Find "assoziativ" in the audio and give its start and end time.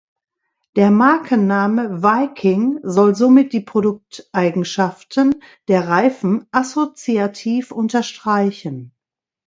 6.49-7.69